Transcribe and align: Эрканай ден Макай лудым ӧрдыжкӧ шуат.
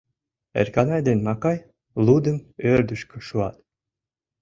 Эрканай 0.59 1.01
ден 1.07 1.19
Макай 1.27 1.57
лудым 2.05 2.37
ӧрдыжкӧ 2.71 3.17
шуат. 3.27 3.55